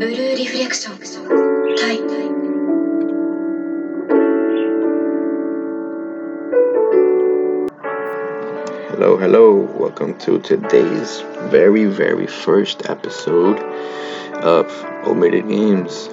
[0.00, 1.98] ブルーリフレクションタイ
[8.88, 9.52] Hello, hello.
[9.78, 11.20] Welcome to today's
[11.50, 13.58] very, very first episode
[14.42, 14.66] of
[15.06, 16.08] Omitted Games.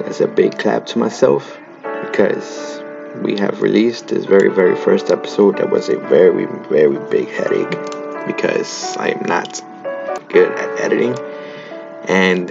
[0.00, 1.58] That's a big clap to myself
[2.06, 2.80] because
[3.22, 7.98] we have released this very, very first episode that was a very, very big headache
[8.28, 9.62] because I am not
[10.33, 11.15] good at editing.
[12.05, 12.49] And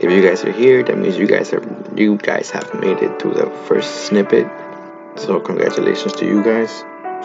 [0.00, 1.62] if you guys are here, that means you guys are
[1.94, 4.46] you guys have made it to the first snippet
[5.16, 6.82] so congratulations to you guys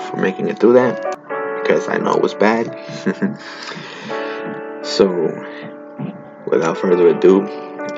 [0.09, 1.17] for making it through that
[1.61, 2.67] because I know it was bad.
[4.85, 5.07] so
[6.47, 7.41] without further ado,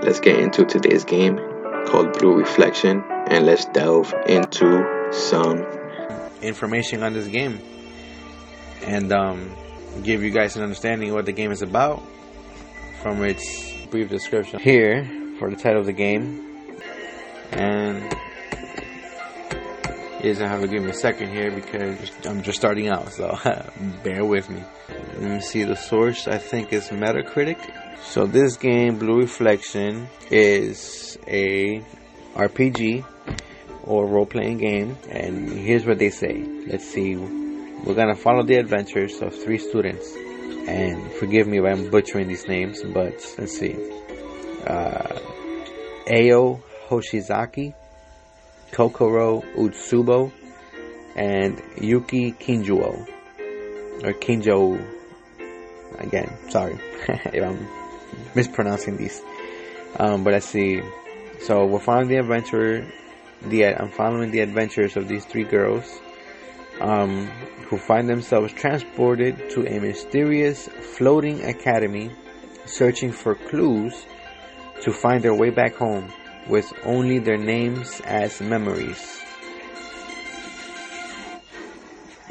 [0.01, 1.37] let's get into today's game
[1.85, 5.59] called Blue Reflection and let's delve into some
[6.41, 7.59] information on this game
[8.81, 9.55] and um,
[10.01, 12.01] give you guys an understanding of what the game is about
[13.01, 15.05] from its brief description here
[15.37, 16.43] for the title of the game
[17.51, 18.15] and
[20.23, 23.37] is I have to give me a second here because I'm just starting out, so
[24.03, 24.63] bear with me.
[25.19, 26.27] Let me see the source.
[26.27, 27.59] I think is Metacritic.
[28.03, 31.83] So this game, Blue Reflection, is a
[32.35, 33.05] RPG
[33.83, 36.41] or role-playing game, and here's what they say.
[36.67, 37.42] Let's see.
[37.83, 40.15] We're gonna follow the adventures of three students,
[40.67, 43.75] and forgive me if I'm butchering these names, but let's see.
[44.65, 45.19] Uh,
[46.09, 47.73] Ao Hoshizaki.
[48.73, 50.31] Kokoro Utsubo,
[51.15, 53.07] and Yuki Kinjuo.
[54.03, 54.83] Or Kinjo.
[55.99, 57.67] Again, sorry if I'm
[58.33, 59.21] mispronouncing these.
[59.99, 60.81] Um, but let's see.
[61.41, 62.91] So we're following the adventure.
[63.43, 65.85] The I'm following the adventures of these three girls,
[66.81, 67.27] um,
[67.67, 72.11] who find themselves transported to a mysterious floating academy,
[72.65, 74.05] searching for clues
[74.81, 76.11] to find their way back home
[76.47, 79.21] with only their names as memories.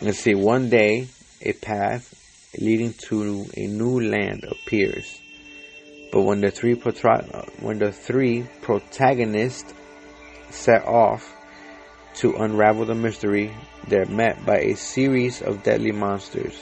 [0.00, 1.08] Let's see, one day
[1.40, 2.12] a path
[2.60, 5.20] leading to a new land appears.
[6.12, 9.72] But when the three when the three protagonists
[10.50, 11.34] set off
[12.16, 13.54] to unravel the mystery,
[13.88, 16.58] they're met by a series of deadly monsters.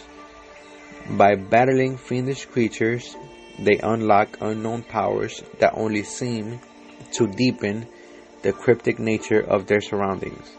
[1.10, 3.16] By battling fiendish creatures,
[3.58, 6.60] they unlock unknown powers that only seem
[7.12, 7.86] to deepen
[8.42, 10.56] the cryptic nature of their surroundings.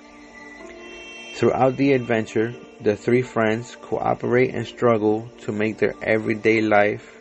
[1.35, 7.17] Throughout the adventure, the three friends cooperate and struggle to make their everyday life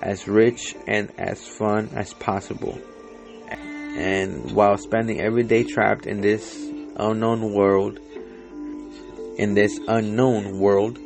[0.00, 2.78] as rich and as fun as possible.
[3.50, 7.98] And while spending every day trapped in this unknown world,
[9.38, 10.98] in this unknown world,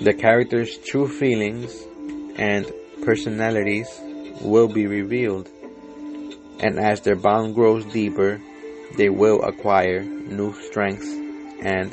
[0.00, 1.84] the characters' true feelings
[2.36, 2.70] and
[3.02, 3.88] personalities
[4.40, 5.48] will be revealed
[6.60, 8.40] and as their bond grows deeper,
[8.96, 11.06] they will acquire new strengths
[11.60, 11.92] and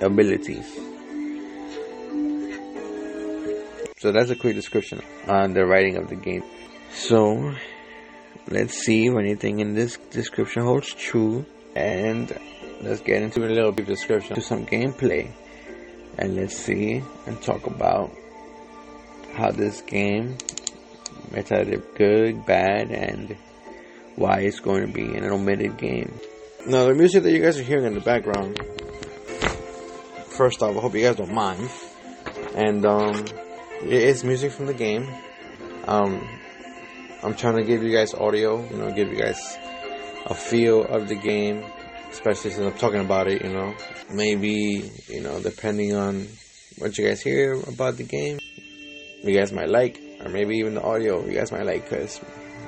[0.00, 0.66] abilities.
[3.98, 6.42] So that's a quick description on the writing of the game.
[6.92, 7.54] So
[8.50, 11.44] let's see if anything in this description holds true,
[11.74, 12.32] and
[12.80, 15.30] let's get into a little bit of description to some gameplay,
[16.18, 18.10] and let's see and talk about
[19.34, 20.36] how this game,
[21.32, 23.36] it's either good, bad, and
[24.16, 26.18] why it's going to be an omitted game.
[26.66, 28.58] Now, the music that you guys are hearing in the background,
[30.30, 31.70] first off, I hope you guys don't mind.
[32.54, 33.24] And, um,
[33.82, 35.08] it is music from the game.
[35.86, 36.28] Um,
[37.22, 39.58] I'm trying to give you guys audio, you know, give you guys
[40.26, 41.64] a feel of the game,
[42.10, 43.74] especially since I'm talking about it, you know.
[44.10, 46.28] Maybe, you know, depending on
[46.78, 48.38] what you guys hear about the game,
[49.22, 52.20] you guys might like, or maybe even the audio you guys might like, because,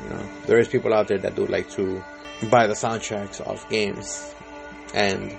[0.05, 2.03] you know, there is people out there that do like to
[2.51, 4.35] buy the soundtracks of games.
[4.95, 5.39] And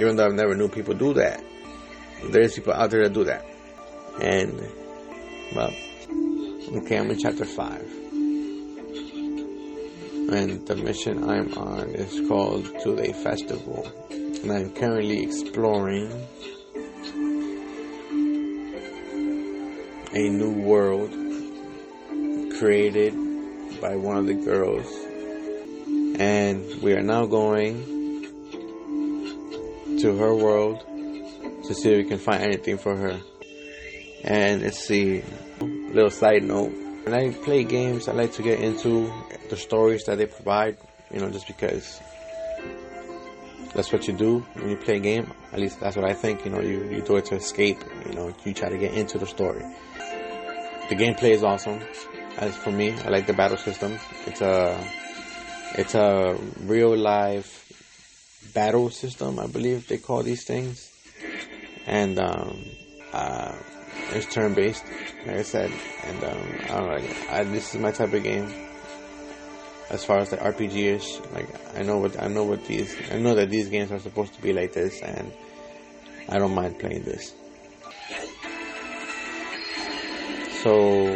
[0.00, 1.44] even though I've never knew people do that,
[2.30, 3.44] there is people out there that do that.
[4.22, 4.58] And,
[5.54, 5.72] well,
[6.78, 8.03] okay, I'm in chapter 5
[10.34, 16.10] the mission I'm on is called Two Day Festival, and I'm currently exploring
[20.12, 21.12] a new world
[22.58, 23.14] created
[23.80, 24.86] by one of the girls,
[26.18, 27.84] and we are now going
[30.00, 30.80] to her world
[31.64, 33.20] to see if we can find anything for her.
[34.24, 35.22] And let's see,
[35.60, 36.83] little side note.
[37.04, 39.12] When I play games, I like to get into
[39.50, 40.78] the stories that they provide,
[41.12, 42.00] you know, just because
[43.74, 45.32] that's what you do when you play a game.
[45.52, 46.44] At least that's what I think.
[46.44, 47.78] You know, you, you do it to escape.
[48.06, 49.64] You know, you try to get into the story.
[50.88, 51.80] The gameplay is awesome.
[52.38, 53.98] As for me, I like the battle system.
[54.26, 54.82] It's a
[55.76, 57.64] it's a real life
[58.54, 60.90] battle system, I believe they call these things,
[61.86, 62.64] and um,
[63.12, 63.52] uh,
[64.14, 64.84] it's turn based,
[65.26, 65.70] like I said.
[66.04, 68.52] And um, I don't know, I, this is my type of game
[69.90, 71.20] as far as the RPG is.
[71.32, 74.34] Like I know what I know what these I know that these games are supposed
[74.34, 75.32] to be like this, and
[76.28, 77.34] I don't mind playing this.
[80.62, 81.06] So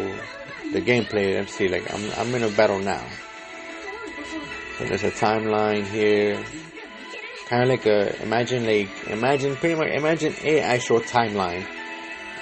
[0.73, 1.69] the gameplay, let's see.
[1.69, 3.05] Like I'm I'm in a battle now.
[4.79, 6.43] So there's a timeline here.
[7.49, 11.67] Kind of like a imagine like imagine pretty much imagine a actual timeline.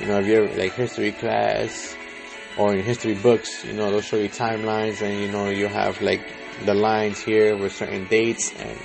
[0.00, 1.96] You know, if you're like history class
[2.58, 6.00] or in history books, you know, they'll show you timelines and you know, you have
[6.02, 6.20] like
[6.64, 8.78] the lines here with certain dates and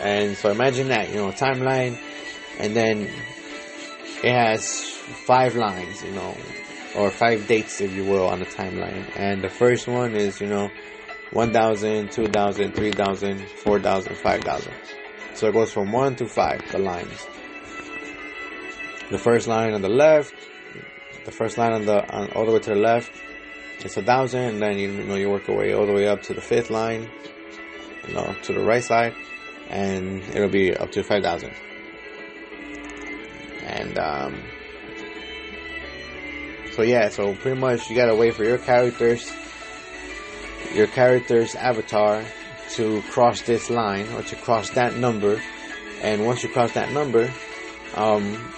[0.00, 1.96] and so imagine that, you know, timeline
[2.58, 3.08] and then
[4.22, 4.90] it has
[5.26, 6.36] five lines, you know,
[6.96, 9.04] or five dates if you will on the timeline.
[9.16, 10.70] And the first one is, you know,
[11.32, 14.72] 1000, 2000, 3000, 4000, 5000.
[15.34, 17.26] So it goes from 1 to 5, the lines.
[19.10, 20.34] The first line on the left
[21.24, 23.10] the first line on the on, all the way to the left
[23.80, 26.06] it's a thousand and then you, you know you work your way all the way
[26.06, 27.10] up to the fifth line
[28.06, 29.14] you know to the right side
[29.68, 31.52] and it'll be up to 5000
[33.64, 34.40] and um,
[36.72, 39.32] so yeah so pretty much you gotta wait for your characters
[40.74, 42.24] your character's avatar
[42.70, 45.40] to cross this line or to cross that number.
[46.02, 47.32] And once you cross that number
[47.94, 48.52] um,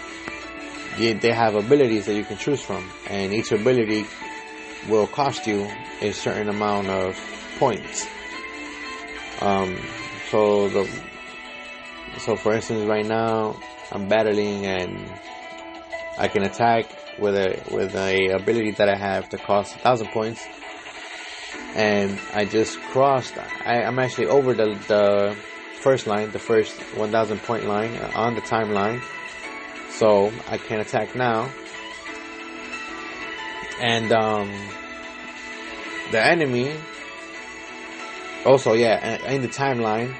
[0.99, 4.07] they have abilities that you can choose from, and each ability
[4.89, 5.69] will cost you
[6.01, 7.17] a certain amount of
[7.59, 8.07] points.
[9.41, 9.79] Um,
[10.31, 10.89] so the
[12.19, 13.57] so for instance, right now
[13.93, 15.11] I'm battling and
[16.19, 16.87] I can attack
[17.19, 20.45] with a with a ability that I have to cost a thousand points,
[21.75, 23.39] and I just crossed.
[23.65, 25.37] I, I'm actually over the the
[25.81, 29.01] first line, the first 1,000 point line on the timeline
[29.99, 31.51] so I can't attack now.
[33.81, 34.53] And um,
[36.11, 36.73] the enemy
[38.47, 40.15] also yeah in the timeline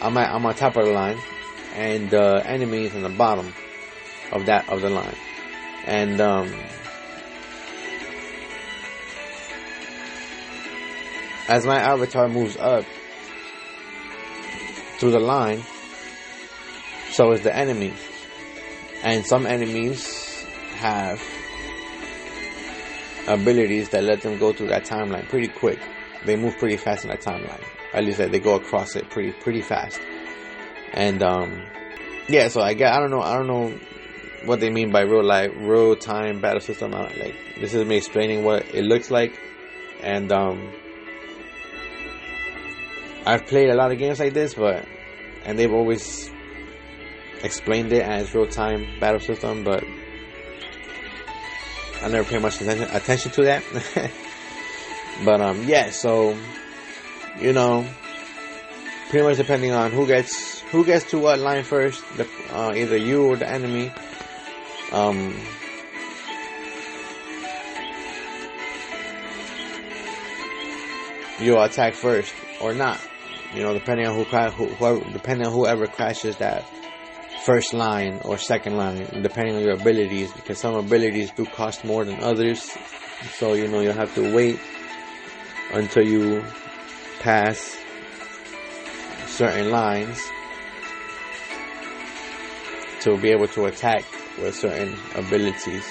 [0.00, 1.18] I'm at, I'm on top of the line
[1.74, 3.52] and the enemy is in the bottom
[4.32, 5.16] of that of the line
[5.84, 6.54] and um,
[11.48, 12.84] as my avatar moves up
[14.98, 15.62] through the line
[17.10, 17.92] so is the enemy
[19.04, 20.44] and some enemies
[20.76, 21.22] have
[23.28, 25.78] abilities that let them go through that timeline pretty quick.
[26.24, 27.62] They move pretty fast in that timeline.
[27.92, 30.00] At least they go across it pretty pretty fast.
[30.92, 31.62] And um,
[32.28, 33.78] yeah, so I get I don't know I don't know
[34.46, 36.92] what they mean by real life real time battle system.
[36.92, 39.38] like this is me explaining what it looks like,
[40.02, 40.72] and um,
[43.26, 44.86] I've played a lot of games like this, but
[45.44, 46.30] and they've always
[47.44, 49.84] explained it as real time battle system, but
[52.02, 53.62] I never paid much attention, attention to that.
[55.24, 56.36] but um, yeah, so
[57.40, 57.86] you know,
[59.10, 62.96] pretty much depending on who gets who gets to what line first, the, uh, either
[62.96, 63.92] you or the enemy.
[64.92, 65.38] Um,
[71.40, 73.00] you'll attack first or not.
[73.54, 76.64] You know, depending on who, who whoever, depending on whoever crashes that
[77.44, 82.04] first line or second line, depending on your abilities, because some abilities do cost more
[82.04, 82.76] than others.
[83.38, 84.58] So, you know, you'll have to wait
[85.72, 86.42] until you
[87.20, 87.76] pass
[89.26, 90.18] certain lines
[93.00, 94.04] to be able to attack
[94.40, 95.84] with certain abilities.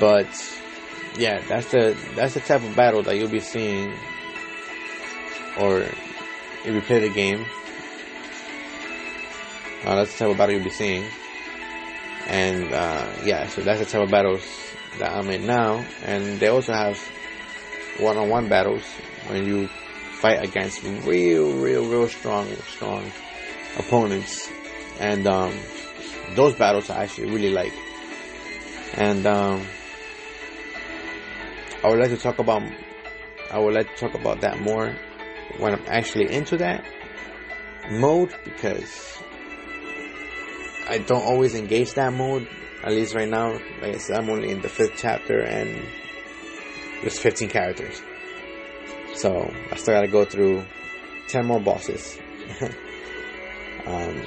[0.00, 0.28] But
[1.16, 3.92] yeah, that's the that's the type of battle that you'll be seeing
[5.60, 7.44] or if you play the game
[9.84, 11.04] uh, that's the type of battle you'll be seeing.
[12.28, 14.44] And uh, yeah, so that's the type of battles
[14.98, 15.84] that I'm in now.
[16.04, 16.98] And they also have
[17.98, 18.84] one-on-one battles
[19.28, 19.68] when you
[20.20, 23.10] fight against real, real, real strong, strong
[23.76, 24.48] opponents.
[25.00, 25.52] And um,
[26.34, 27.72] those battles I actually really like.
[28.94, 29.66] And um,
[31.82, 32.62] I would like to talk about
[33.50, 34.94] I would like to talk about that more
[35.58, 36.84] when I'm actually into that
[37.90, 39.18] mode because
[40.88, 42.48] I don't always engage that mode.
[42.82, 45.82] At least right now, like I said, I'm only in the fifth chapter and
[47.00, 48.02] there's 15 characters.
[49.14, 50.64] So I still gotta go through
[51.28, 52.18] 10 more bosses.
[53.86, 54.22] Um,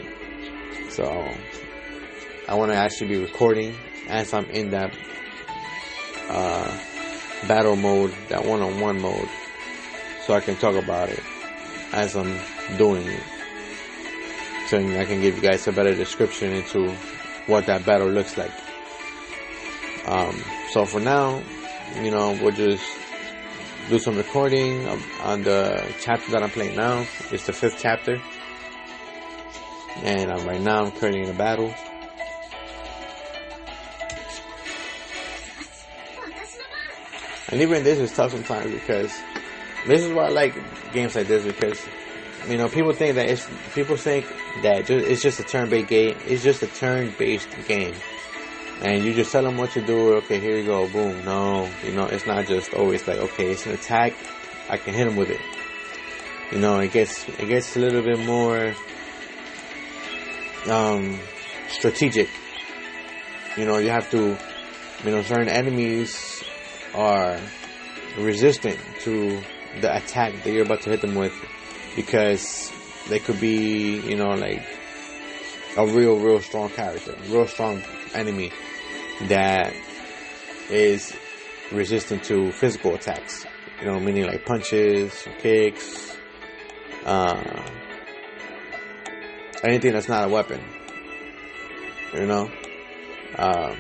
[0.90, 1.06] so
[2.50, 3.74] I want to actually be recording
[4.08, 4.94] as I'm in that
[6.30, 6.78] uh,
[7.48, 9.30] battle mode, that one-on-one mode,
[10.26, 11.24] so I can talk about it
[11.94, 12.38] as I'm
[12.78, 13.24] doing it.
[14.68, 16.92] So I can give you guys a better description into
[17.46, 18.52] what that battle looks like.
[20.08, 20.36] Um,
[20.72, 21.42] so for now,
[22.02, 22.84] you know, we'll just
[23.90, 24.88] do some recording
[25.22, 27.06] on the chapter that I'm playing now.
[27.32, 28.20] It's the fifth chapter.
[30.04, 31.72] And um, right now I'm currently in a battle.
[37.50, 39.16] And even this is tough sometimes because
[39.86, 40.56] this is why I like
[40.92, 41.80] games like this because
[42.48, 44.26] you know people think that it's people think
[44.62, 46.18] that it's just a turn-based game.
[46.26, 47.96] It's just a turn-based game,
[48.82, 50.16] and you just tell them what to do.
[50.18, 51.26] Okay, here you go, boom.
[51.26, 54.14] No, you know it's not just always like okay, it's an attack.
[54.70, 55.42] I can hit them with it.
[56.52, 58.74] You know, it gets it gets a little bit more
[60.70, 61.20] um,
[61.68, 62.30] strategic.
[63.58, 64.38] You know, you have to,
[65.04, 66.44] you know, certain enemies
[66.94, 67.40] are
[68.18, 69.42] resistant to
[69.82, 71.34] the attack that you're about to hit them with
[71.96, 72.72] because
[73.10, 74.66] they could be, you know, like
[75.78, 77.82] a real, real strong character, real strong
[78.14, 78.52] enemy
[79.28, 79.74] that
[80.70, 81.16] is
[81.72, 83.46] resistant to physical attacks.
[83.80, 86.16] You know, meaning like punches, kicks,
[87.06, 87.62] uh,
[89.64, 90.62] anything that's not a weapon.
[92.14, 92.50] You know,
[93.38, 93.78] um,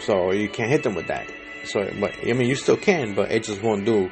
[0.00, 1.30] so you can't hit them with that.
[1.64, 4.10] So, but I mean, you still can, but it just won't do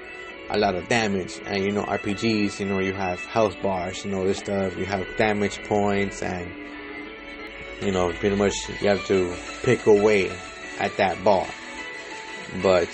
[0.55, 1.41] a lot of damage.
[1.47, 4.77] And you know, RPGs, you know, you have health bars, you know, this stuff.
[4.77, 6.51] You have damage points, and
[7.83, 10.31] you know, pretty much you have to pick away
[10.79, 11.47] at that bar.
[12.63, 12.89] But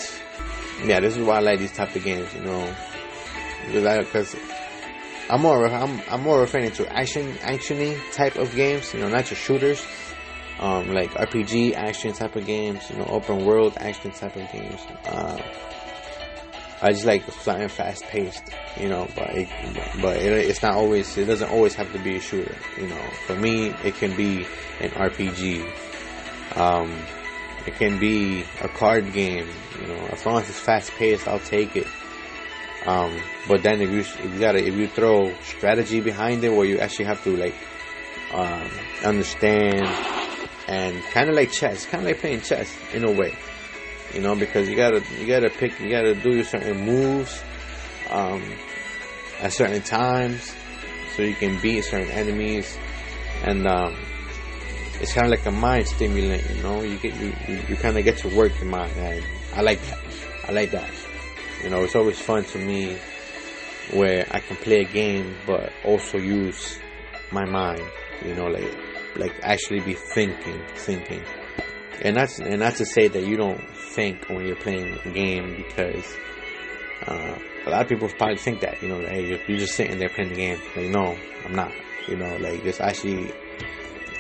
[0.84, 2.74] yeah, this is why I like these type of games, you know,
[3.72, 4.34] because
[5.28, 9.26] I'm more I'm I'm more referring to action actiony type of games, you know, not
[9.26, 9.84] just shooters.
[10.58, 14.78] Um, like RPG action type of games, you know, open world action type of games.
[15.06, 15.40] Uh,
[16.82, 18.42] I just like flying fast paced,
[18.78, 19.48] you know, but it,
[20.00, 21.16] but it, it's not always.
[21.18, 23.02] It doesn't always have to be a shooter, you know.
[23.26, 24.46] For me, it can be
[24.80, 25.62] an RPG.
[26.56, 26.96] Um,
[27.66, 29.48] it can be a card game,
[29.80, 30.06] you know.
[30.10, 31.86] As long as it's fast paced, I'll take it.
[32.86, 33.14] Um,
[33.46, 36.78] but then if you, if you gotta if you throw strategy behind it, where you
[36.78, 37.54] actually have to like
[38.32, 38.70] um,
[39.04, 39.86] understand
[40.66, 43.34] and kind of like chess, kind of like playing chess in a way,
[44.14, 47.42] you know, because you gotta you gotta pick, you gotta do your certain moves
[48.10, 48.42] um,
[49.40, 50.54] at certain times,
[51.14, 52.76] so you can beat certain enemies,
[53.44, 53.96] and um,
[55.00, 56.82] it's kind of like a mind stimulant, you know.
[56.82, 57.32] You get you
[57.68, 59.24] you, kind of get to work your mind, and
[59.54, 59.98] I like that.
[60.48, 60.90] I like that.
[61.62, 62.96] You know, it's always fun to me
[63.92, 66.78] where I can play a game but also use
[67.30, 67.82] my mind.
[68.24, 68.76] You know, like
[69.16, 71.22] like actually be thinking, thinking.
[72.02, 75.56] And that's and not to say that you don't think when you're playing a game
[75.56, 76.04] because
[77.06, 79.98] uh, a lot of people probably think that you know, hey, you're, you're just sitting
[79.98, 80.60] there playing the game.
[80.76, 81.72] Like, no, I'm not.
[82.08, 83.32] You know, like there's actually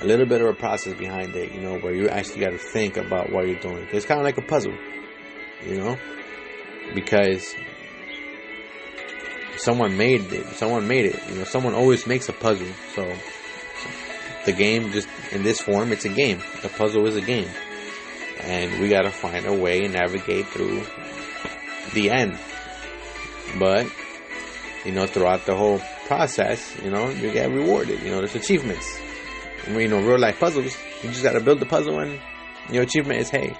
[0.00, 1.52] a little bit of a process behind it.
[1.52, 3.86] You know, where you actually got to think about what you're doing.
[3.92, 4.76] It's kind of like a puzzle.
[5.64, 5.98] You know,
[6.94, 7.54] because
[9.56, 10.46] someone made it.
[10.56, 11.20] Someone made it.
[11.28, 12.68] You know, someone always makes a puzzle.
[12.94, 13.90] So, so
[14.46, 16.42] the game, just in this form, it's a game.
[16.62, 17.48] The puzzle is a game,
[18.44, 20.82] and we gotta find a way and navigate through
[21.94, 22.38] the end.
[23.58, 23.86] But
[24.84, 28.00] you know, throughout the whole process, you know, you get rewarded.
[28.02, 28.98] You know, there's achievements.
[29.68, 30.76] You know, real life puzzles.
[31.02, 32.18] You just gotta build the puzzle, and
[32.70, 33.54] your achievement is, hey,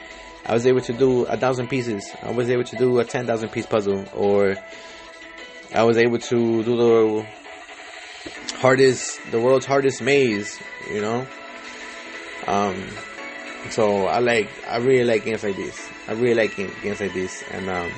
[0.46, 2.10] I was able to do a thousand pieces.
[2.22, 4.56] I was able to do a ten thousand piece puzzle, or
[5.74, 7.26] I was able to do the
[8.56, 10.58] hardest, the world's hardest maze.
[10.90, 11.26] You know.
[12.46, 12.82] Um.
[13.68, 15.88] So I like, I really like games like this.
[16.08, 17.90] I really like games like this, and um.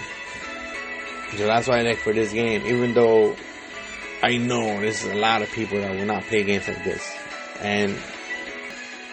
[1.37, 3.37] So that's why I like for this game, even though
[4.23, 7.11] I know there's a lot of people that will not play games like this,
[7.61, 7.97] and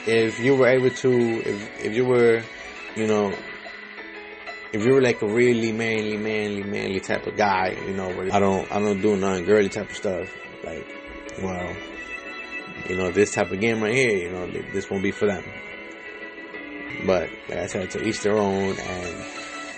[0.05, 2.41] if you were able to, if if you were
[2.95, 3.33] you know,
[4.73, 8.33] if you were like a really manly, manly, manly type of guy, you know, where
[8.33, 10.29] I don't, I don't do none girly type of stuff.
[10.63, 10.85] Like,
[11.41, 11.75] well,
[12.87, 15.43] you know, this type of game right here, you know, this won't be for them.
[17.05, 19.17] But like I said, to each their own, and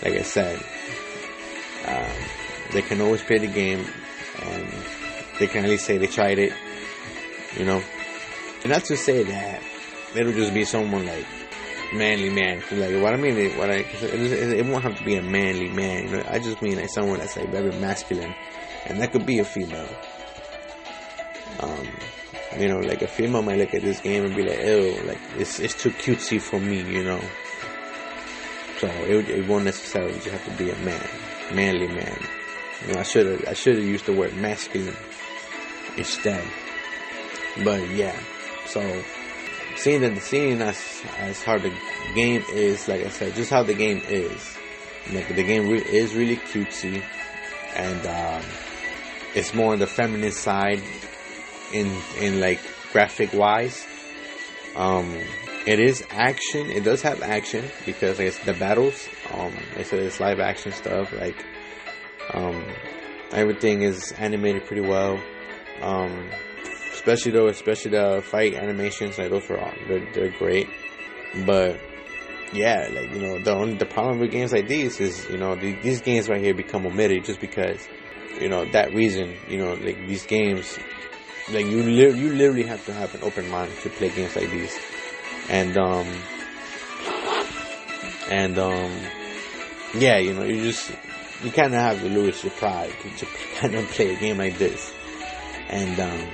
[0.03, 0.57] like I said,
[1.85, 2.27] um,
[2.73, 3.85] they can always play the game,
[4.41, 4.67] and
[5.39, 6.53] they can at least say they tried it,
[7.57, 7.81] you know.
[8.63, 9.61] And not to say that
[10.15, 11.25] it'll just be someone like
[11.93, 12.61] manly man.
[12.71, 16.05] Like what I mean, what I it, it, won't have to be a manly man.
[16.05, 18.33] You know, I just mean like someone that's like very masculine,
[18.85, 19.89] and that could be a female.
[21.59, 21.87] Um,
[22.57, 25.19] You know, like a female might look at this game and be like, "Ew, like
[25.37, 27.21] it's it's too cutesy for me," you know.
[28.79, 31.07] So it, it won't necessarily just have to be a man,
[31.53, 32.19] manly man.
[32.85, 34.95] You know, I should have I should have used the word masculine
[35.97, 36.43] instead.
[37.63, 38.17] But yeah,
[38.65, 38.81] so
[39.75, 41.71] seeing that the seeing as as how the
[42.15, 44.57] game is, like I said, just how the game is.
[45.11, 47.01] Like the game re- is really cutesy,
[47.75, 48.43] and um,
[49.35, 50.81] it's more on the feminine side
[51.73, 52.59] in in like
[52.91, 53.85] graphic wise.
[54.75, 55.17] Um,
[55.67, 56.71] it is action.
[56.71, 59.07] It does have action because it's the battles.
[59.31, 61.11] Um, it's, it's live action stuff.
[61.13, 61.45] Like
[62.33, 62.65] um,
[63.31, 65.19] everything is animated pretty well.
[65.81, 66.29] Um,
[66.93, 69.17] especially though, especially the fight animations.
[69.17, 70.67] Like those are they're, they're great.
[71.45, 71.79] But
[72.53, 75.55] yeah, like you know, the only the problem with games like these is you know
[75.55, 77.87] the, these games right here become omitted just because
[78.39, 79.35] you know that reason.
[79.47, 80.77] You know, like these games,
[81.49, 84.49] like you li- you literally have to have an open mind to play games like
[84.51, 84.77] these,
[85.49, 86.07] and um
[88.29, 88.91] and um
[89.95, 90.91] yeah, you know, you just
[91.43, 94.37] you kind of have to lose your pride to, to kind of play a game
[94.37, 94.93] like this,
[95.69, 96.27] and um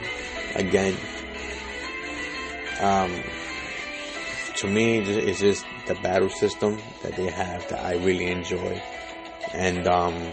[0.55, 0.97] again,
[2.81, 3.11] um
[4.57, 8.81] to me, it's just the battle system that they have that I really enjoy.
[9.53, 10.31] And um,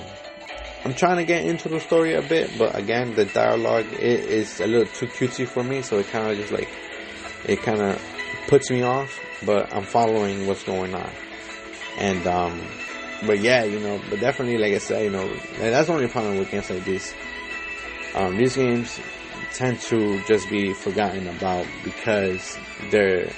[0.84, 4.66] I'm trying to get into the story a bit, but again, the dialogue is a
[4.66, 6.68] little too cutesy for me, so it kind of just like
[7.46, 8.02] it kind of
[8.48, 9.18] puts me off.
[9.46, 11.10] But I'm following what's going on,
[11.96, 12.60] and um,
[13.26, 15.26] but yeah, you know, but definitely, like I said, you know,
[15.58, 17.14] that's the only problem with games like this.
[18.14, 19.00] Um, these games
[19.54, 22.58] tend to just be forgotten about because
[22.90, 23.30] they're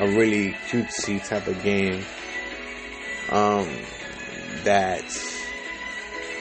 [0.00, 2.04] a really cutesy type of game
[3.30, 3.68] um,
[4.64, 5.04] that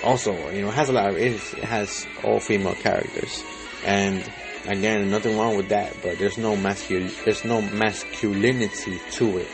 [0.04, 3.44] also you know has a lot of it has all female characters.
[3.86, 4.24] And
[4.66, 9.48] again nothing wrong with that but there's no masculine there's no masculinity to it.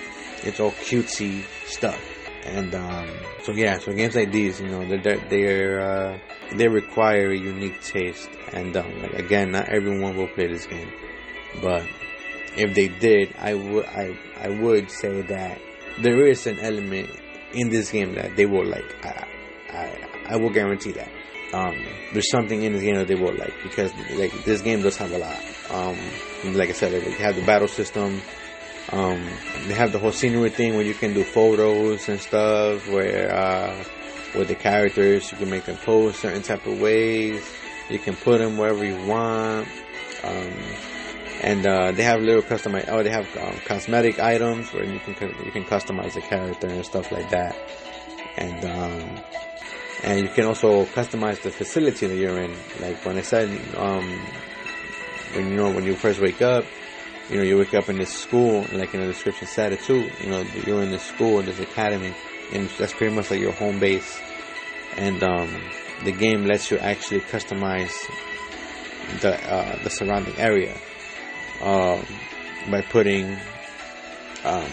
[0.44, 2.00] It's all cutesy stuff.
[2.46, 3.10] And um,
[3.44, 6.20] so yeah so games like these you know they're they're uh,
[6.56, 8.30] they require a unique taste.
[8.54, 10.92] And um, like again not everyone will play this game.
[11.62, 11.88] But
[12.56, 15.60] if they did, I would I I would say that
[16.02, 17.10] there is an element
[17.54, 19.06] in this game that they will like.
[19.06, 19.28] I
[19.72, 21.10] I, I will guarantee that.
[21.52, 24.98] Um, there's something in this game that they will like because like this game does
[24.98, 25.40] have a lot.
[25.72, 28.22] Um, like I said, they have the battle system.
[28.92, 29.24] Um,
[29.68, 32.88] they have the whole scenery thing where you can do photos and stuff.
[32.88, 33.84] Where uh,
[34.36, 37.44] with the characters, you can make them pose certain type of ways.
[37.90, 39.68] You can put them wherever you want.
[40.24, 40.54] Um,
[41.42, 42.86] and uh, they have little customize.
[42.90, 46.86] Oh, they have um, cosmetic items where you can you can customize the character and
[46.86, 47.56] stuff like that.
[48.38, 49.24] And um,
[50.04, 52.56] and you can also customize the facility that you're in.
[52.80, 54.20] Like when I said, um,
[55.34, 56.66] when you know when you first wake up,
[57.30, 60.10] you know you wake up in this school, like in the description said it too.
[60.22, 62.14] You know you're in this school, this academy,
[62.54, 64.20] and that's pretty much like your home base.
[64.98, 65.62] And um,
[66.04, 67.94] the game lets you actually customize
[69.22, 70.76] the uh, the surrounding area
[71.62, 72.06] um,
[72.72, 73.38] by putting
[74.44, 74.72] um,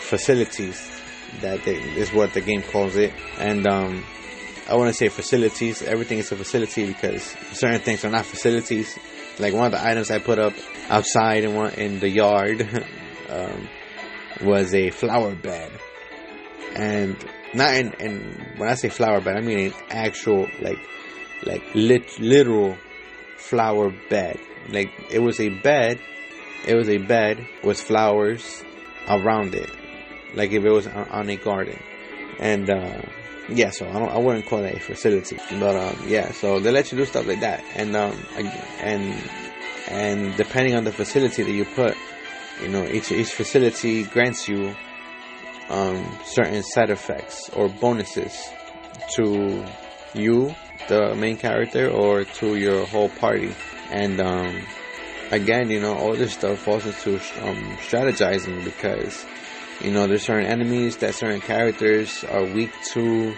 [0.00, 0.95] facilities
[1.40, 3.12] that they, is what the game calls it.
[3.38, 4.04] And um,
[4.68, 5.82] I want to say facilities.
[5.82, 8.98] Everything is a facility because certain things are not facilities.
[9.38, 10.54] Like one of the items I put up
[10.88, 12.62] outside in one in the yard
[13.28, 13.68] um,
[14.42, 15.70] was a flower bed.
[16.74, 17.16] And
[17.54, 20.78] not in, in when I say flower bed I mean an actual like
[21.44, 22.76] like lit, literal
[23.36, 24.38] flower bed.
[24.68, 26.00] Like it was a bed.
[26.66, 28.64] It was a bed with flowers
[29.08, 29.70] around it,
[30.36, 31.78] like if it was on a garden.
[32.38, 33.02] And uh,
[33.48, 36.92] yeah, so I I wouldn't call that a facility, but um, yeah, so they let
[36.92, 38.16] you do stuff like that, and um,
[38.80, 39.14] and
[39.88, 41.96] and depending on the facility that you put,
[42.62, 44.74] you know, each each facility grants you
[45.70, 48.36] um, certain side effects or bonuses
[49.14, 49.64] to
[50.14, 50.54] you,
[50.88, 53.54] the main character, or to your whole party
[53.90, 54.66] and um,
[55.30, 59.24] again, you know, all this stuff falls into um, strategizing because
[59.80, 63.34] you know there's certain enemies that certain characters are weak to,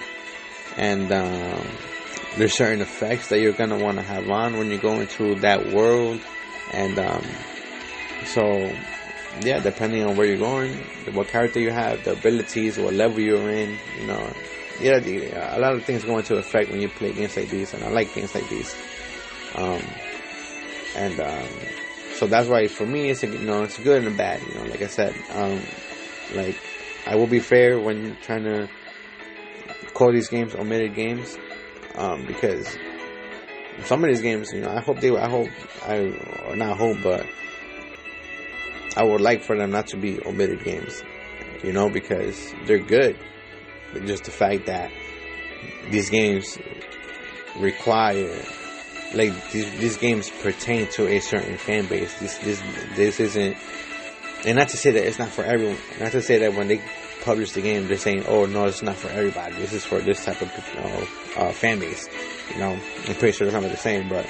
[0.77, 1.67] and um,
[2.37, 5.73] there's certain effects that you're gonna want to have on when you go into that
[5.73, 6.21] world,
[6.73, 7.25] and um,
[8.25, 8.73] so
[9.43, 10.73] yeah, depending on where you're going,
[11.13, 14.33] what character you have, the abilities, what level you're in, you know,
[14.81, 17.75] yeah, the, a lot of things go into effect when you play games like these,
[17.75, 18.75] and I like games like these.
[19.55, 19.83] Um,
[20.97, 21.49] and um,
[22.15, 24.41] so that's why for me it's a, you know it's good and bad.
[24.43, 25.63] You know, like I said, um,
[26.35, 26.57] like
[27.07, 28.69] I will be fair when trying to
[29.95, 31.39] call these games omitted games
[31.97, 32.77] um, because
[33.85, 35.49] some of these games, you know, I hope they, I hope,
[35.87, 37.27] I, not hope, but
[38.97, 41.03] I would like for them not to be omitted games,
[41.63, 43.17] you know, because they're good.
[43.93, 44.91] But just the fact that
[45.91, 46.59] these games
[47.59, 48.43] require,
[49.15, 52.19] like, these, these games pertain to a certain fan base.
[52.19, 52.63] This, this,
[52.97, 53.57] this isn't,
[54.49, 56.81] and not to say that it's not for everyone, not to say that when they
[57.23, 59.55] publish the game, they're saying, "Oh no, it's not for everybody.
[59.57, 62.09] This is for this type of uh, uh, fan base."
[62.55, 64.27] You know, I'm pretty sure it's not the same, but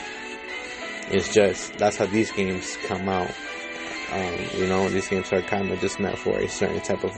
[1.11, 3.31] it's just that's how these games come out.
[4.11, 7.15] Um, you know, these games are kind of just meant for a certain type of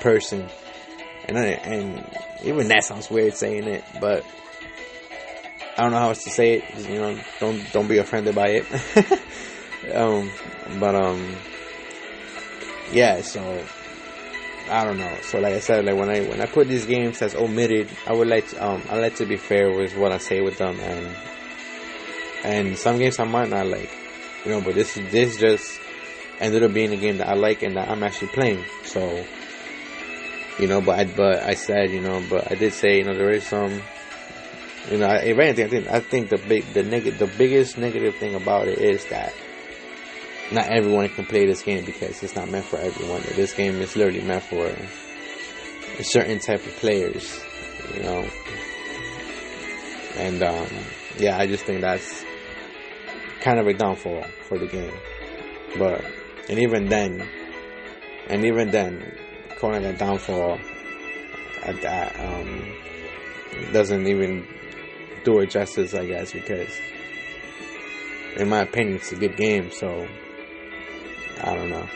[0.00, 0.46] person,
[1.26, 2.06] and and
[2.44, 4.22] even that sounds weird saying it, but
[5.78, 6.88] I don't know how else to say it.
[6.90, 9.94] You know, don't don't be offended by it.
[9.94, 10.30] um,
[10.78, 11.38] but um,
[12.92, 13.22] yeah.
[13.22, 13.64] So
[14.70, 15.16] I don't know.
[15.22, 18.12] So like I said, like when I when I put these games as omitted, I
[18.12, 20.78] would like to, um I like to be fair with what I say with them,
[20.80, 21.16] and
[22.44, 23.90] and some games I might not like,
[24.44, 24.60] you know.
[24.60, 25.80] But this this just
[26.40, 28.64] ended up being a game that I like and that I'm actually playing.
[28.84, 29.24] So
[30.58, 33.14] you know, but I but I said you know, but I did say you know
[33.14, 33.82] there is some.
[34.90, 38.16] You know, if anything, I think I think the big the negative the biggest negative
[38.16, 39.32] thing about it is that
[40.52, 43.22] not everyone can play this game because it's not meant for everyone.
[43.34, 47.40] This game is literally meant for a certain type of players,
[47.94, 48.28] you know.
[50.16, 50.68] And um,
[51.16, 52.24] yeah, I just think that's
[53.40, 54.94] kind of a downfall for the game.
[55.78, 56.04] But
[56.48, 57.26] and even then,
[58.28, 59.16] and even then,
[59.56, 60.58] calling it a downfall
[61.62, 62.74] at that um,
[63.72, 64.46] doesn't even
[65.24, 66.68] do it justice, I guess, because
[68.36, 69.70] in my opinion, it's a good game.
[69.70, 70.06] So
[71.42, 71.86] I don't know.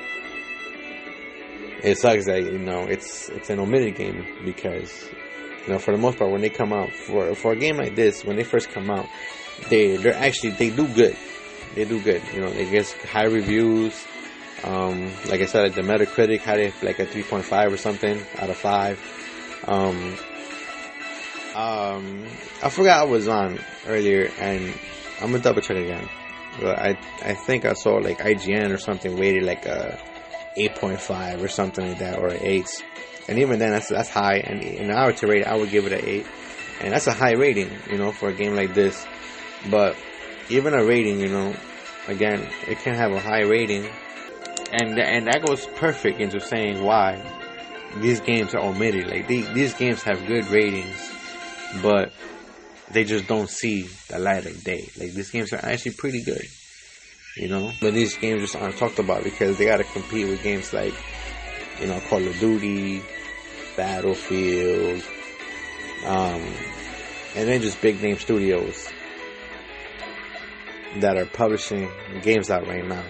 [1.83, 5.09] It sucks that you know it's it's an omitted game because
[5.67, 7.95] you know for the most part when they come out for for a game like
[7.95, 9.07] this when they first come out
[9.69, 11.17] they they're actually they do good.
[11.75, 14.05] They do good you know they get high reviews.
[14.65, 18.51] Um, like I said like the Metacritic had it like a 3.5 or something out
[18.51, 18.99] of five.
[19.69, 20.17] Um,
[21.55, 22.27] um,
[22.63, 24.75] I forgot I was on earlier and
[25.21, 26.09] I'm gonna double check again
[26.67, 29.97] I I think I saw like IGN or something rated like uh,
[30.57, 32.67] a 8.5 or something like that, or an 8.
[33.29, 34.37] And even then, that's that's high.
[34.37, 36.27] And in were to rate, I would give it an 8.
[36.81, 39.07] And that's a high rating, you know, for a game like this.
[39.71, 39.97] But
[40.49, 41.55] even a rating, you know,
[42.07, 43.87] again, it can have a high rating,
[44.73, 47.21] and and that goes perfect into saying why
[47.97, 49.09] these games are omitted.
[49.09, 51.11] Like these these games have good ratings,
[51.83, 52.13] but
[52.91, 54.89] they just don't see the light of day.
[54.99, 56.47] Like these games are actually pretty good,
[57.37, 57.73] you know.
[57.81, 60.95] But these games just aren't talked about because they got to compete with games like,
[61.81, 63.03] you know, Call of Duty,
[63.77, 65.03] Battlefield,
[66.07, 66.43] um,
[67.37, 68.89] and then just big name studios
[71.01, 71.89] that are publishing
[72.23, 73.05] games out right now.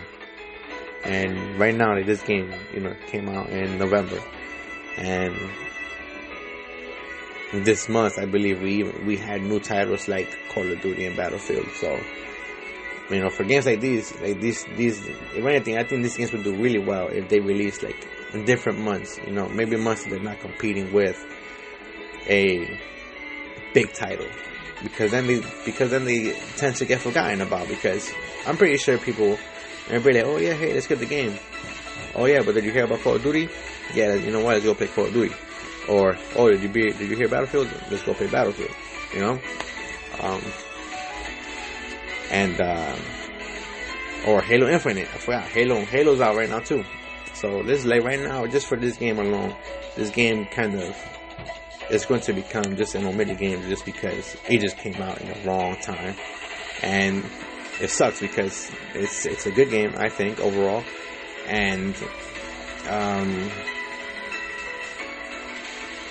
[1.04, 4.20] And right now, like this game, you know, came out in November,
[4.96, 5.34] and
[7.52, 11.68] this month, I believe we we had new titles like Call of Duty and Battlefield.
[11.76, 11.98] So,
[13.10, 16.32] you know, for games like these, like these, these, if anything, I think these games
[16.32, 19.18] would do really well if they release like in different months.
[19.26, 21.24] You know, maybe months that they're not competing with
[22.28, 22.78] a
[23.72, 24.28] big title,
[24.82, 27.66] because then they because then they tend to get forgotten about.
[27.68, 28.12] Because
[28.46, 29.38] I'm pretty sure people,
[29.88, 31.38] everybody, like, oh yeah, hey, let's get the game.
[32.14, 33.48] Oh yeah, but did you hear about Call of Duty?
[33.94, 34.54] Yeah, you know what?
[34.54, 35.34] Let's go play Call of Duty.
[35.88, 37.68] Or, oh, did you be, did you hear Battlefield?
[37.90, 38.70] Let's go play Battlefield.
[39.14, 39.40] You know?
[40.20, 40.42] Um,
[42.30, 42.96] and, uh,
[44.26, 45.08] or Halo Infinite.
[45.14, 45.44] I forgot.
[45.44, 46.84] Halo, Halo's out right now too.
[47.34, 49.54] So this like right now, just for this game alone,
[49.96, 50.96] this game kind of
[51.90, 55.28] is going to become just an omitted game just because it just came out in
[55.28, 56.14] the wrong time.
[56.82, 57.24] And
[57.80, 60.84] it sucks because it's, it's a good game, I think, overall.
[61.46, 61.94] And,
[62.88, 63.50] um,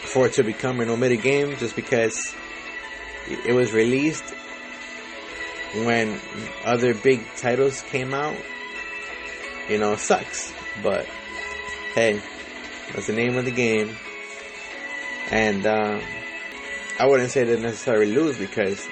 [0.08, 2.36] for it to become an omitted game just because
[3.28, 4.24] it was released
[5.86, 6.20] when
[6.63, 8.38] other big titles came out.
[9.70, 10.54] You know, sucks.
[10.82, 11.06] But
[11.93, 12.22] hey,
[12.93, 13.96] that's the name of the game.
[15.30, 16.00] And uh,
[17.00, 18.88] I wouldn't say they necessarily lose because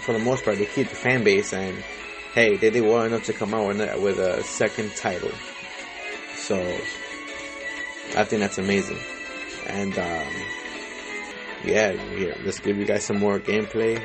[0.00, 1.76] for the most part they keep the fan base and
[2.34, 5.30] hey, they did well enough to come out with a, with a second title.
[6.36, 6.58] So
[8.16, 8.98] I think that's amazing.
[9.66, 10.28] And um,
[11.64, 14.00] yeah, here, let's give you guys some more gameplay.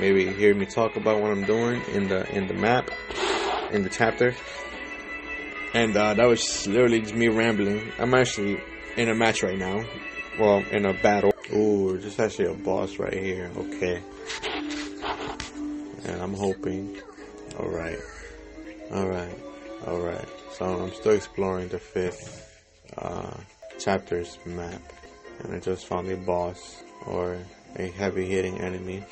[0.00, 2.90] Maybe hear me talk about what I'm doing in the in the map,
[3.72, 4.34] in the chapter.
[5.74, 7.92] And uh, that was literally just me rambling.
[7.98, 8.60] I'm actually
[8.96, 9.84] in a match right now.
[10.38, 11.32] Well, in a battle.
[11.52, 13.50] Ooh, just actually a boss right here.
[13.56, 14.02] Okay.
[16.04, 16.96] And I'm hoping.
[17.58, 17.98] All right,
[18.92, 19.38] all right,
[19.86, 20.28] all right.
[20.52, 22.62] So I'm still exploring the fifth
[22.96, 23.36] uh,
[23.78, 24.82] chapter's map,
[25.40, 27.38] and I just found a boss or
[27.76, 29.04] a heavy hitting enemy,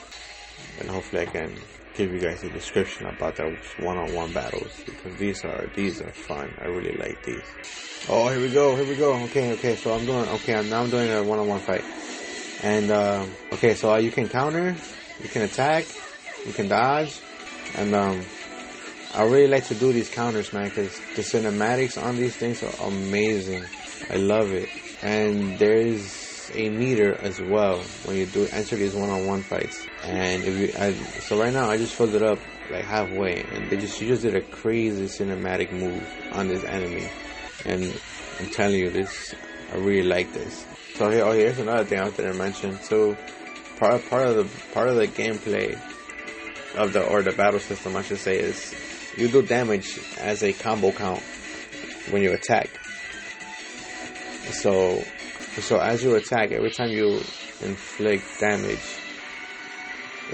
[0.81, 1.53] and hopefully I can
[1.95, 6.53] give you guys a description about those one-on-one battles because these are these are fun.
[6.61, 7.43] I really like these.
[8.09, 9.15] Oh, here we go, here we go.
[9.25, 9.77] Okay, okay.
[9.77, 10.55] So I'm doing okay.
[10.57, 11.85] I'm now I'm doing a one-on-one fight,
[12.63, 13.75] and uh, okay.
[13.75, 14.75] So uh, you can counter,
[15.23, 15.87] you can attack,
[16.45, 17.21] you can dodge,
[17.77, 18.23] and um,
[19.15, 22.87] I really like to do these counters, man, because the cinematics on these things are
[22.87, 23.65] amazing.
[24.09, 24.69] I love it,
[25.03, 29.87] and there is a meter as well when you do enter these one-on-one fights.
[30.05, 32.39] And if you, I, so right now I just filled it up
[32.71, 37.09] like halfway, and they just you just did a crazy cinematic move on this enemy,
[37.65, 37.85] and
[38.39, 39.35] I'm telling you this,
[39.73, 40.65] I really like this.
[40.95, 42.79] So here, oh here's another thing I wanted to mention.
[42.81, 43.17] So
[43.79, 45.79] part part of the part of the gameplay
[46.77, 48.75] of the or the battle system, I should say, is
[49.17, 51.23] you do damage as a combo count
[52.11, 52.71] when you attack.
[54.51, 55.03] So
[55.61, 57.17] so as you attack, every time you
[57.63, 58.99] inflict damage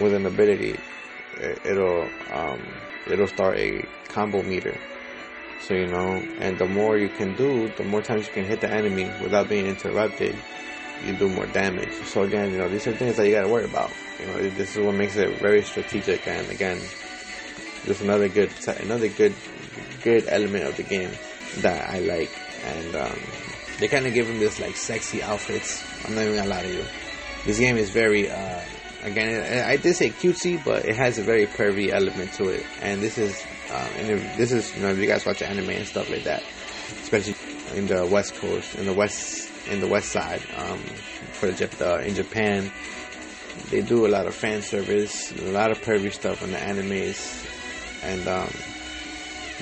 [0.01, 0.79] with an ability,
[1.65, 2.61] it'll um,
[3.07, 4.77] it'll start a combo meter.
[5.61, 8.61] So you know, and the more you can do, the more times you can hit
[8.61, 10.37] the enemy without being interrupted,
[11.05, 11.93] you do more damage.
[12.05, 13.91] So again, you know, these are things that you gotta worry about.
[14.21, 16.27] You know, this is what makes it very strategic.
[16.27, 16.81] And again,
[17.87, 19.35] just another good, another good,
[20.03, 21.11] good element of the game
[21.59, 22.31] that I like.
[22.65, 23.19] And um,
[23.79, 25.85] they kind of give him this like sexy outfits.
[26.05, 26.85] I'm not even gonna lie to you.
[27.45, 28.61] This game is very, uh,
[29.03, 32.65] again, I did say cutesy, but it has a very pervy element to it.
[32.81, 35.71] And this is, uh, and if, this is, you know, if you guys watch anime
[35.71, 36.45] and stuff like that,
[37.03, 37.35] especially
[37.75, 40.79] in the West Coast, in the West, in the West Side, um,
[41.33, 42.71] for the, uh, in Japan,
[43.71, 47.45] they do a lot of fan service, a lot of pervy stuff in the animes,
[48.03, 48.51] and um,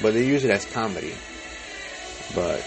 [0.03, 1.14] but they use it as comedy.
[2.35, 2.64] But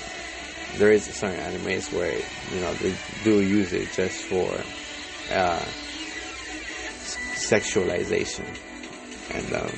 [0.78, 2.16] there is certain animes where
[2.54, 4.52] you know they do use it just for
[5.32, 5.64] uh,
[7.36, 8.46] sexualization,
[9.32, 9.72] and um,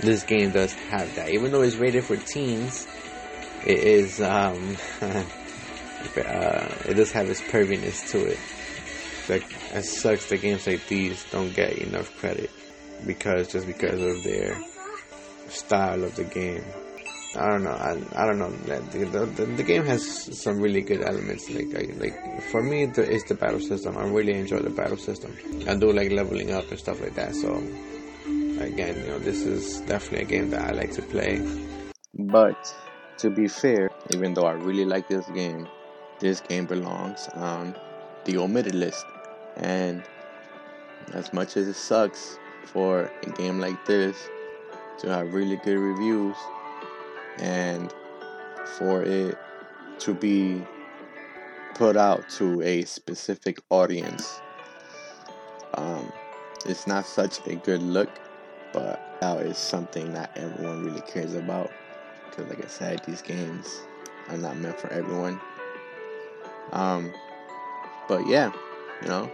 [0.00, 1.30] this game does have that.
[1.30, 2.86] Even though it's rated for teens,
[3.66, 5.24] it is um, uh,
[6.16, 8.38] it does have its perviness to it.
[9.28, 12.50] Like as such, that games like these don't get enough credit
[13.06, 14.60] because just because of their
[15.48, 16.64] style of the game.
[17.36, 17.70] I don't know.
[17.70, 18.50] I, I don't know.
[18.50, 21.48] The, the, the, game has some really good elements.
[21.48, 23.96] Like I, like for me, the, it's the battle system.
[23.96, 25.36] I really enjoy the battle system.
[25.68, 27.36] I do like leveling up and stuff like that.
[27.36, 27.62] So
[28.58, 31.40] again, you know, this is definitely a game that I like to play.
[32.14, 32.74] But
[33.18, 35.68] to be fair, even though I really like this game,
[36.18, 37.76] this game belongs on
[38.24, 39.06] the omitted list.
[39.56, 40.02] And
[41.12, 44.16] as much as it sucks for a game like this
[44.98, 46.36] to have really good reviews
[47.40, 47.92] and
[48.78, 49.36] for it
[49.98, 50.62] to be
[51.74, 54.40] put out to a specific audience.
[55.74, 56.12] Um,
[56.66, 58.10] it's not such a good look,
[58.72, 61.70] but now it's something that everyone really cares about.
[62.28, 63.80] Because, like I said, these games
[64.28, 65.40] are not meant for everyone.
[66.72, 67.12] Um,
[68.08, 68.52] but yeah,
[69.02, 69.30] you know,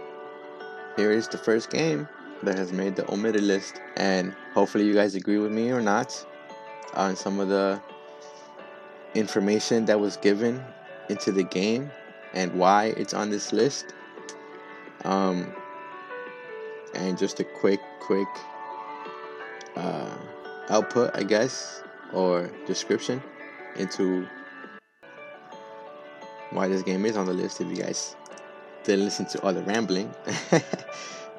[0.95, 2.07] here is the first game
[2.43, 6.25] that has made the omitted list, and hopefully, you guys agree with me or not
[6.93, 7.81] on some of the
[9.17, 10.63] information that was given
[11.09, 11.91] into the game
[12.33, 13.93] and why it's on this list.
[15.03, 15.53] Um,
[16.93, 18.27] and just a quick, quick
[19.75, 20.17] uh,
[20.69, 23.21] output, I guess, or description
[23.77, 24.27] into
[26.51, 27.61] why this game is on the list.
[27.61, 28.15] If you guys
[28.83, 30.13] didn't listen to all the rambling,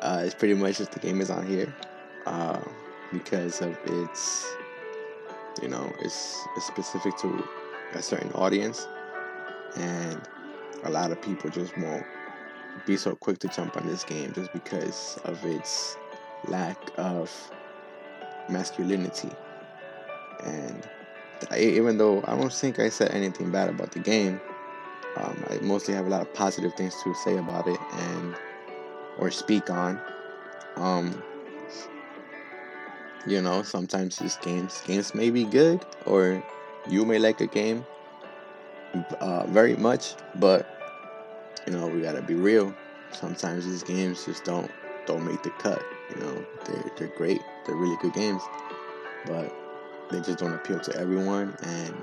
[0.02, 1.74] uh, it's pretty much just the game is on here
[2.26, 2.60] uh,
[3.12, 4.46] because of its,
[5.62, 7.44] you know, it's, it's specific to
[7.94, 8.86] a certain audience,
[9.76, 10.20] and
[10.84, 12.06] a lot of people just won't
[12.86, 15.96] be so quick to jump on this game just because of its
[16.46, 17.30] lack of
[18.48, 19.30] masculinity.
[20.44, 20.86] And
[21.50, 24.40] I, even though I don't think I said anything bad about the game,
[25.16, 28.34] um, I mostly have a lot of positive things to say about it and
[29.18, 30.00] or speak on.
[30.76, 31.22] Um,
[33.26, 36.42] you know, sometimes these games games may be good or
[36.88, 37.84] you may like a game
[39.20, 40.66] uh, very much, but
[41.66, 42.74] you know we gotta be real.
[43.12, 44.70] Sometimes these games just don't
[45.06, 45.82] don't make the cut.
[46.10, 48.42] You know they're they're great, they're really good games,
[49.26, 49.54] but
[50.10, 51.94] they just don't appeal to everyone, and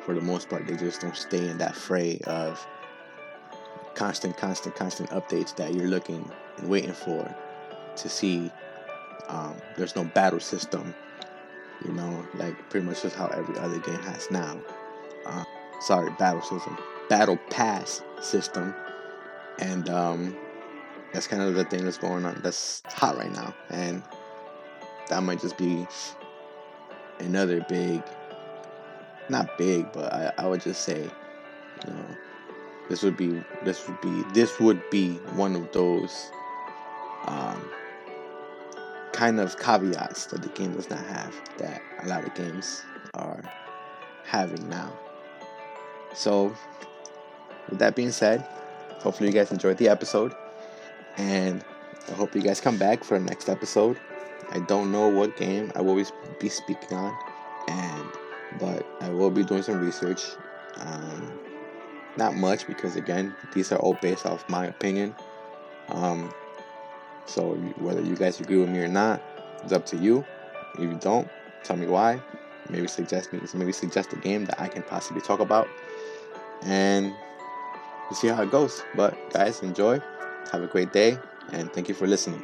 [0.00, 2.64] for the most part, they just don't stay in that fray of
[3.94, 7.34] constant, constant, constant updates that you're looking and waiting for
[7.96, 8.50] to see
[9.28, 10.94] Um, there's no battle system,
[11.84, 14.58] you know, like pretty much just how every other game has now.
[15.24, 15.44] Uh,
[15.80, 16.76] sorry, battle system,
[17.08, 18.74] battle pass system,
[19.58, 20.36] and um,
[21.12, 22.40] that's kind of the thing that's going on.
[22.42, 24.02] That's hot right now, and
[25.08, 25.86] that might just be
[27.20, 28.02] another big,
[29.28, 31.10] not big, but I, I would just say,
[31.86, 32.16] you know,
[32.88, 36.30] this would be this would be this would be one of those
[37.26, 37.70] um,
[39.16, 42.82] kind of caveats that the game does not have that a lot of games
[43.14, 43.42] are
[44.24, 44.92] having now.
[46.14, 46.54] So,
[47.70, 48.46] with that being said,
[48.98, 50.34] hopefully you guys enjoyed the episode,
[51.16, 51.64] and
[52.08, 53.98] I hope you guys come back for the next episode.
[54.50, 56.04] I don't know what game I will
[56.38, 57.16] be speaking on,
[57.68, 58.08] and
[58.60, 60.24] but I will be doing some research.
[60.76, 61.32] Um,
[62.18, 65.14] not much because again, these are all based off my opinion.
[65.88, 66.32] Um,
[67.26, 69.22] so whether you guys agree with me or not,
[69.62, 70.24] it's up to you.
[70.74, 71.28] If you don't,
[71.64, 72.20] tell me why.
[72.68, 75.68] Maybe suggest me, maybe suggest a game that I can possibly talk about,
[76.62, 77.14] and
[78.10, 78.82] we'll see how it goes.
[78.96, 80.00] But guys, enjoy.
[80.50, 81.18] Have a great day,
[81.52, 82.42] and thank you for listening.